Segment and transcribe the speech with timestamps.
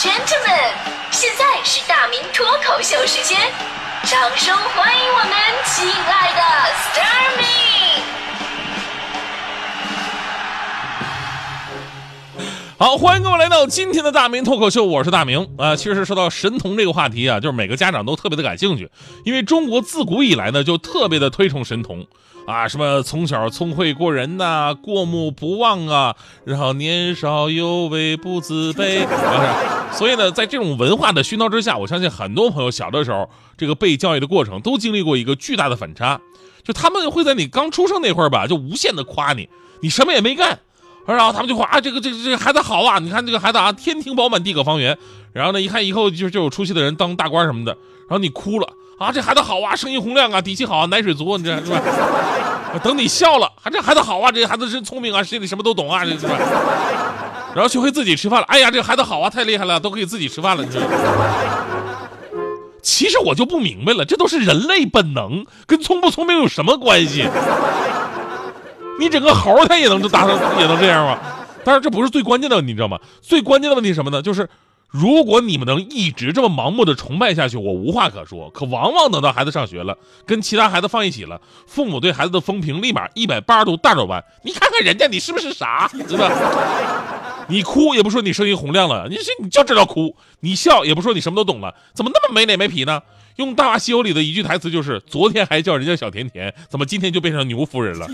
[0.00, 0.72] gentlemen，
[1.10, 3.38] 现在是大明脱口秀时间，
[4.04, 5.30] 掌声欢迎我们
[5.66, 6.40] 亲爱的
[6.72, 7.44] s t a r m y
[12.78, 15.46] 好，欢迎各位来到今天的大明脱口秀，我是大明。
[15.58, 18.90] 啊、其实说到神童这个话题啊，就是每个家长都特别的感兴趣，
[19.26, 22.06] 因为中国自古以来呢就特别的推崇神童。
[22.50, 29.06] 啊，什么从小聪慧过人呐、过目不忘啊，然后年少有为不自卑，
[29.92, 36.20] 所以呢，在这种文化的熏陶之下，我相信很多朋友小的时候这个被教育的过程都经历过一个巨大的反差，
[36.64, 39.48] 就他们会在你刚出生那会儿吧，就无限的夸你，
[39.80, 40.58] 你什么也没干。
[41.06, 44.96] 然后他们就夸啊，这个这个这个孩子好啊，你看这个孩子啊，天庭饱满，地阁方圆。
[45.32, 47.72] 然后呢，一看以后就就有出息的人当大官什么的。
[48.08, 48.68] 然后你哭了
[49.00, 51.80] 啊，这孩子好啊，声音洪亮啊，底气好啊，奶水足，你这是吧？
[52.82, 56.36] 等你笑了，啊，这孩子好啊，这孩子真聪明啊，心里什么都懂啊，这是吧？
[57.54, 60.84] 然后学会自己吃饭了，哎呀，这孩子好啊，太厉害了，都可以自己吃饭了，你知道？
[62.82, 67.26] 其实我就不明白了，这都是人类本能，跟聪不聪明有什么关系？
[68.98, 71.18] 你整个猴儿它也能达成也能这样吗？
[71.64, 72.98] 但是这不是最关键的问题，你知道吗？
[73.22, 74.20] 最关键的问题什么呢？
[74.20, 74.46] 就是
[74.90, 78.50] 如果你们能一直这么盲目的崇拜下去，我无话可说。
[78.50, 84.24] 可往往等到孩子上学了，跟其他孩子放一起了，父母对孩子的风评立马一百八十度大转弯。
[84.42, 85.88] 你看看人家，你是不是傻？
[86.08, 86.28] 对吧？
[87.48, 93.00] 你哭也不说你声音洪亮了，你是你就知道哭；你笑也不说你什么都懂了，怎么那么没脸没皮呢？
[93.36, 98.06] 用《大话西游》里的一句台词就是：“昨天还叫人家小甜甜，怎么今天就变成牛夫人了？”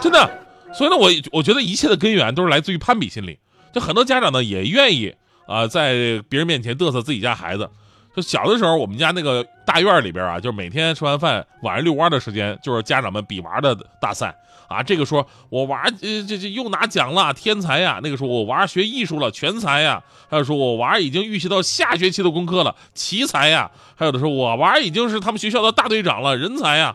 [0.00, 3.38] 真的，所以呢，我我觉得一切的根源都是来自于攀比心理。
[3.72, 5.14] 就很多家长呢也愿意
[5.46, 7.68] 啊、在别人面前嘚瑟自己家孩子。
[8.14, 14.32] 就小的时候，我们家那个大院里边啊，就是每天吃完饭，晚上遛弯的时间，就是家长们比娃的大赛
[14.68, 14.80] 啊。
[14.80, 26.94] 这个说我娃呃这这又拿奖了，天才呀；那个说我娃学艺术了，全才呀；还有说我娃已经预习到下学期的功课了，奇才呀；还有的说我娃已经是他们学校的大队长了，人才呀。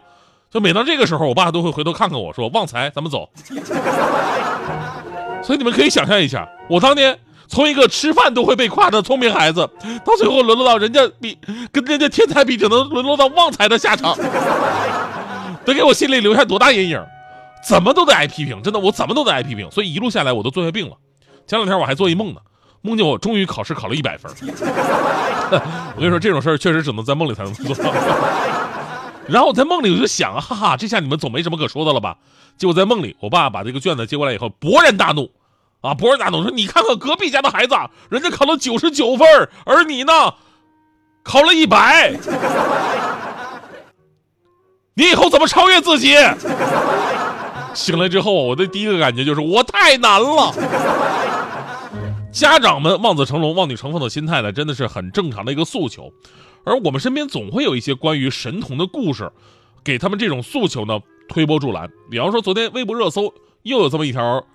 [0.50, 3.30] 就每当这个时候，我爸都会回头看看我说：“旺财，咱们走。”
[5.44, 7.20] 所以你们可以想象一下，我当年
[7.50, 9.68] 从一个吃饭都会被夸的聪明孩子，
[10.06, 11.38] 到最后沦落到人家比
[11.72, 14.16] 跟人家天才比，只能沦落到旺财的下场，
[15.66, 17.04] 得给我心里留下多大阴影？
[17.68, 19.70] 怎么都得挨批评，真的，我怎么都得挨批评。
[19.72, 20.96] 所以一路下来，我都做下病了。
[21.48, 22.40] 前两天我还做一梦呢，
[22.82, 24.32] 梦见我终于考试考了一百分。
[25.52, 27.92] 我跟你说，这种事儿确实只能在梦里才能做到。
[29.28, 32.16] 然后我在梦里我就想，哈哈，这下你们总没什么可说的了吧？
[32.58, 35.30] 结果在梦里，我爸把这个卷子接过来以后，勃然大怒，
[35.82, 37.74] 啊，不是大怒说：“你看看隔壁家的孩子，
[38.10, 39.26] 人家考了九十九分，
[39.66, 40.12] 而你呢，
[41.24, 42.12] 考了一百，
[44.96, 46.16] 你以后怎么超越自己？”
[47.74, 50.54] 醒来之后，我的第一个感觉就是我太难了。
[52.32, 56.12] 家长们望子成龙、望女成凤的心态呢，真的是很正常的一个诉求。
[56.66, 59.32] 而我们身边总会有一些关于神童的故事，
[59.84, 61.90] 给他们这种诉求呢推波助澜。
[62.12, 64.46] 比方说，昨天微博热搜又有这么一条，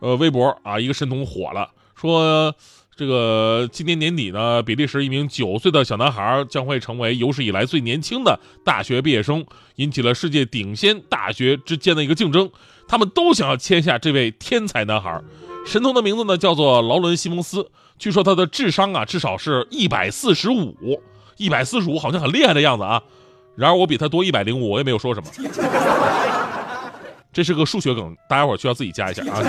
[0.00, 2.54] 呃，微博啊，一个神童火了，说
[2.96, 9.44] 这个今年年底呢，比利时一名九岁的小男孩将会成为有史以来最年轻的大学毕业生，
[9.76, 12.50] 引起了世界顶尖大学之间的一个竞争，
[12.86, 15.20] 他们都想要签下这位天才男孩。
[15.66, 21.00] 神童的名字呢叫做劳伦·西蒙斯，据说他的智商啊至少是一百四十五。
[21.36, 23.02] 一百四十五好像很厉害的样子啊，
[23.56, 25.28] 然而我比他多一百零五，我也没有说什么。
[27.34, 29.42] 这是个数学梗，大家伙需要自己加一下啊。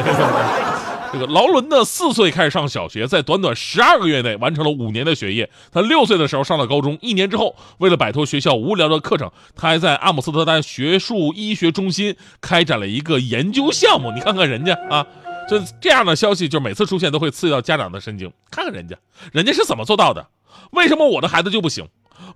[1.13, 5.49] 这个劳伦呢，四岁开始上小学，在短短十二个月内完成了五年的学业。
[5.71, 14.11] 他六岁的时候上了高中，一年之后，为了摆脱学校无聊的课程，他还在阿姆斯特丹学术医学中心开展了一个研究项目。
[14.11, 15.05] 你看看人家啊，
[15.47, 18.29] 就这样的消息，就每次出现都会刺激到家长的神经。
[18.51, 18.97] 看看人家，
[19.31, 20.27] 人家是怎么做到的？
[20.71, 21.87] 为什么我的孩子就不行？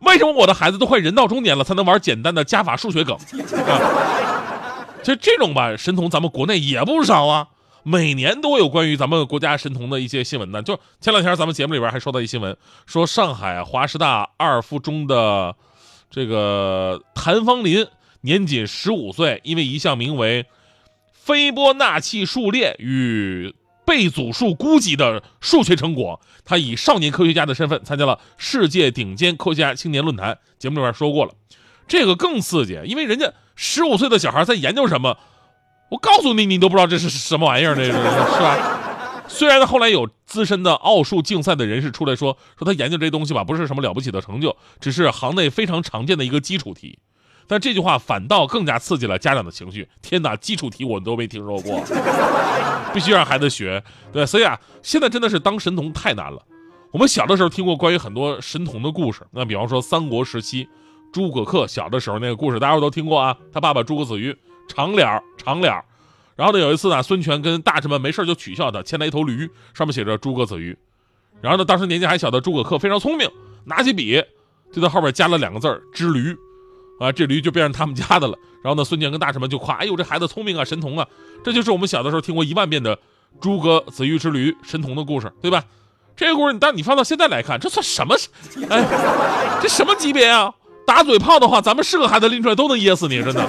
[0.01, 3.15] 为什么我的孩子都快人到中年了才能玩简单的加法数学梗？
[3.15, 3.19] 啊，
[5.01, 7.47] 其实这种吧，神童咱们国内也不少啊，
[7.83, 10.61] 每年都有关于咱们国家神童的一些新闻呢。
[10.61, 15.55] 就前两天咱们节目里边还说到一新闻，说上海华师大二附中的
[16.11, 17.87] 这个谭方林
[18.21, 20.45] 年仅十五岁，因为一项名为
[21.11, 30.37] 斐波那契数列与贝祖数估计的数学成果，他以少年科学家的身份参加了世界顶尖科学家青年论坛。
[30.59, 31.31] 节目里边说过了，
[31.89, 35.17] 这个更刺激，因为人家十五岁的小孩在研究什么，
[35.89, 39.25] 我告诉你，你都不知道这是什么玩意儿，这是是吧？
[39.27, 46.99] 虽然后来有资深的奥数竞赛的人士出来说，说他研究这东西吧，不是什么了不起的成就，只是行内非常常见的一个基础题。
[47.47, 49.89] 但这句话反倒更加刺激了家长的情绪。
[50.03, 51.83] 天哪，基础题我们都没听说过，
[52.93, 53.83] 必须让孩子学。
[54.13, 56.39] 对，所以啊，现在真的是当神童太难了。
[56.91, 60.67] 我们小的时候听过关于很多神童的故事，那比方说三国时期，
[61.11, 63.35] 诸葛恪小的时候那个故事，大家都听过啊。
[63.51, 64.35] 他爸爸诸葛子瑜
[64.67, 65.83] 长脸儿长脸儿，
[66.35, 70.77] 然后呢有一次呢，孙权跟大臣们没事就取笑他，牵了一头驴，上面写着诸葛子瑜。
[71.41, 73.29] 然后呢，当时年纪还小的诸葛恪非常聪明，
[73.65, 74.23] 拿起笔
[74.71, 76.35] 就在后边加了两个字儿“织驴”，
[76.99, 78.37] 啊，这驴就变成他们家的了。
[78.61, 81.07] 然后呢，孙权跟大臣们就夸：“哎呦，这孩子聪明啊，神童啊！”
[81.43, 82.99] 这就是我们小的时候听过一万遍的
[83.39, 85.63] 诸葛子瑜之驴神童的故事，对吧？
[86.15, 88.15] 这个故事，但你放到现在来看，这算什么？
[88.69, 90.53] 哎，这什么级别啊？
[90.89, 93.47] 打嘴炮的话，咱们是个孩子拎出来都能噎死你，真的。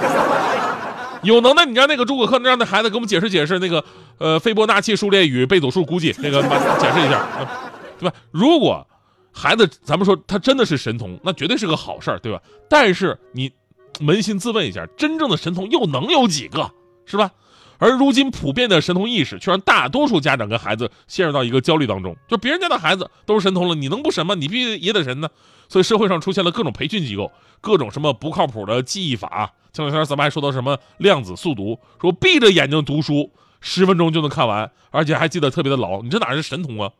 [1.23, 3.83] 有能耐，你让那个诸葛恪让那孩子给我们解释解释那个
[4.19, 7.25] 呃斐波那契数列与贝佐数估计那个解释一下，
[7.97, 8.15] 对吧？
[8.29, 8.85] 如果
[9.31, 12.39] 孩子咱们说他真的是神童，那绝对是个好事儿，对吧？
[12.69, 13.51] 但是你
[13.99, 16.69] 扪心自问一下，真正的神童又能有几个，
[17.07, 17.31] 是吧？
[17.79, 22.15] 而如今普遍的神童意识，却让大多数家长跟孩子陷入到一个焦虑当中。
[22.27, 24.35] 就别人家的孩子都是神童了，你能不神吗？
[24.35, 25.27] 你必须也得神呢。
[25.71, 27.31] 所以社会上出现了各种培训机构，
[27.61, 29.53] 各种什么不靠谱的记忆法。
[29.71, 33.31] 前两天咱们还说到什么量子速读，说闭着眼睛读书
[33.61, 36.01] 十分钟就能看完，而且还记得特别的牢。
[36.01, 36.91] 你这哪是神童啊？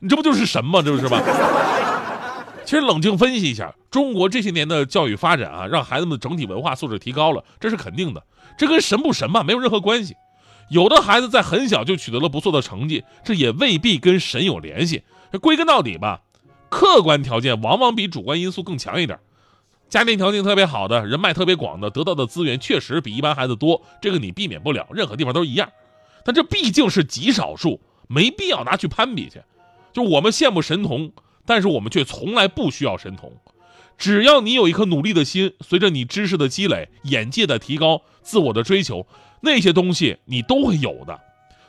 [0.00, 0.82] 你这不就是神吗？
[0.82, 1.22] 这不是吧？
[2.66, 8.22] 其实冷静分析一下，中国这些年的教育发展啊，让孩子们的整体文化素质提高了，这是肯定的。
[8.58, 10.14] 这跟神不神嘛没有任何关系。
[10.68, 15.02] 有的孩子在很小就取得了不错的成绩，这也未必跟神有联系。
[15.40, 16.20] 归根到底吧，
[16.68, 19.18] 客观条件往往比主观因素更强一点。
[19.88, 25.70] 家庭条件特别好的，人脉特别广的，得到的资源确实比一般孩子多，这个你避免不了，任何地方都一样。
[26.24, 29.40] 但这毕竟是极少数，没必要拿去攀比去。
[29.92, 31.10] 就我们羡慕神童，
[31.46, 33.32] 但是我们却从来不需要神童。
[33.96, 39.06] 只要你有一颗努力的心，随着你知识的积累、眼界的提高、自我的追求。
[39.40, 41.18] 那些东西你都会有的，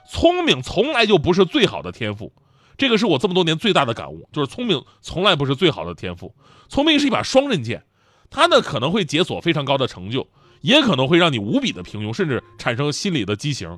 [0.09, 2.33] 聪明从来就不是最好的天赋，
[2.79, 6.33] 这个是我这么多年最大的感悟，就是聪明从来不是最好的天赋，
[6.69, 7.83] 聪明是一把双刃剑，
[8.31, 10.27] 它呢可能会解锁非常高的成就，
[10.61, 13.77] 也可能会让你无比的平庸，甚至产生心理的畸形。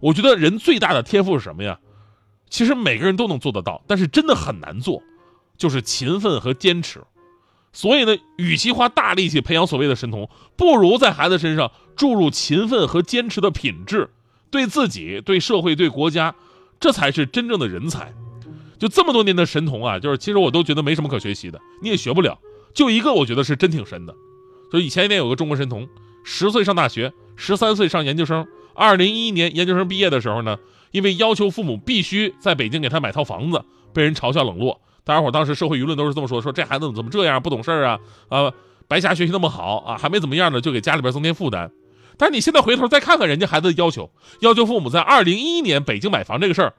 [0.00, 1.78] 我觉得人最大的天赋是什么呀？
[2.48, 5.02] 其实每个人都能做得到，但是真的很难做，
[5.58, 7.02] 就是勤奋和坚持。
[7.72, 14.10] 所以呢，与其花大力气培养所谓的神童，不如在孩子身上注入勤奋和坚持的品质，
[14.50, 16.36] 对自己、对社会、对国家，
[16.84, 18.12] 这才是真正的人才。
[18.78, 22.38] 就这么多年的神童啊，就是其实我都觉得没什么可学习的，你也学不了。
[22.74, 24.14] 就一个我觉得是真挺神的，
[24.70, 25.88] 就以前一年有个中国神童，
[26.24, 30.58] 十岁上大学，十三岁上研究生，二零一一年研究生毕业的时候呢，
[30.90, 33.64] 因为要求父母必须在北京给他买套房子，
[33.94, 34.78] 被人嘲笑冷落。
[35.04, 37.98] 大家伙当时社会舆论都是这么说：说这孩子怎么这样，不懂事儿啊？
[38.28, 38.52] 啊，
[38.86, 41.70] 白瞎学习那么好啊，还没怎么样呢，就给家里边增添负担。
[42.16, 46.72] 但是你现在回头再看看人家孩子的要求，要求父母在二零一一年北京买房这个事儿，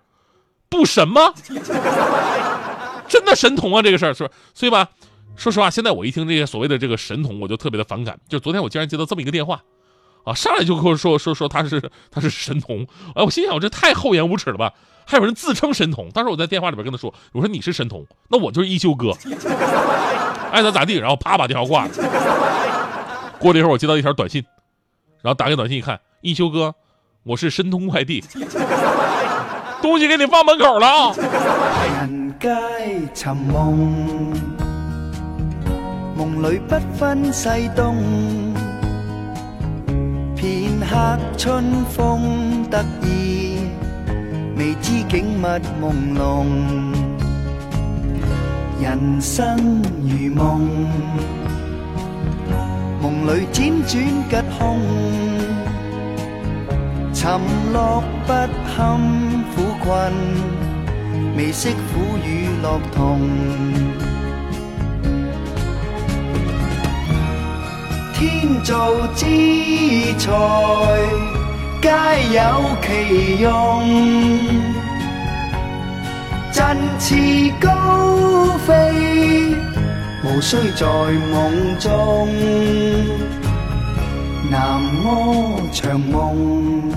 [0.69, 1.33] 不神吗？
[3.07, 4.29] 真的神童啊，这个事儿是。
[4.53, 4.89] 所以吧，
[5.35, 8.19] 说实话，现在我一听这些所谓的这个神童，我就特别的反感。
[8.27, 9.61] 就昨天我竟然接到这么一个电话，
[10.23, 14.73] 啊，上来就跟我说说说他是他是神童，哎，我心想我这太厚颜无耻了吧。
[15.07, 19.11] 还有人自称神童，当时我在电话里边跟他说：“我说你是神童，那我就是一休哥，
[20.51, 21.91] 爱咋咋地。”然后啪把电话挂了。
[23.37, 24.43] 过了一会儿，我接到一条短信，
[25.25, 26.75] 然后打开短信一看，一休哥，
[27.23, 28.23] 我是申通快递，
[29.81, 31.15] 东西给你放门口了啊。
[31.99, 32.47] 人街
[33.11, 33.91] 寻梦，
[36.15, 38.53] 梦里不分西东，
[40.35, 43.61] 片刻春风得意。
[44.55, 45.45] 未知景物
[45.81, 46.45] 朦胧，
[48.79, 50.69] 人生如梦，
[53.05, 54.79] 梦里辗转吉凶，
[57.13, 57.39] 沉
[57.71, 58.99] 落不堪
[59.53, 60.11] 苦困，
[61.37, 63.21] 未识苦与乐同。
[68.15, 69.23] 天造之
[70.17, 70.25] 材。
[71.83, 71.91] 皆
[72.33, 72.41] 有
[72.81, 72.87] 其
[73.43, 73.53] 用，
[76.51, 77.13] 振翅
[77.61, 77.69] 高，
[80.35, 82.27] 无需在梦中。
[84.51, 86.91] 南柯长梦，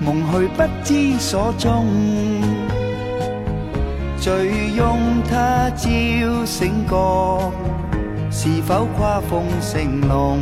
[0.00, 1.84] 梦去不知所踪。
[4.16, 4.96] 醉拥
[5.28, 7.52] 他朝醒觉，
[8.30, 10.38] 是否跨风成龙？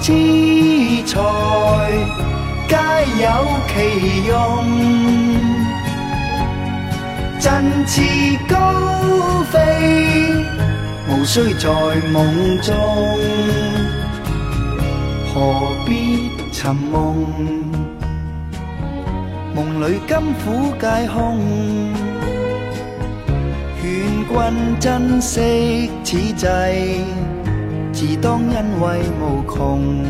[0.00, 0.12] 之
[1.04, 1.20] 材，
[2.68, 2.74] 皆
[3.22, 3.24] 有
[3.68, 3.74] 其
[4.26, 4.32] 用。
[7.38, 8.00] 振翅
[8.48, 8.54] 高
[9.50, 9.58] 飞，
[11.08, 11.68] 无需在
[12.12, 12.74] 梦中，
[15.32, 15.34] 何
[15.86, 17.26] 必寻梦？
[19.54, 21.38] 梦里甘苦皆空。
[23.80, 23.82] 劝
[24.28, 26.46] 君珍惜此际，
[28.00, 30.02] 自当欣慰无穷，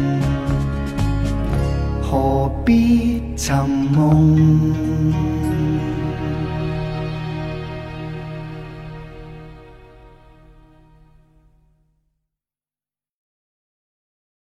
[2.00, 3.52] 何必寻
[3.90, 5.49] 梦？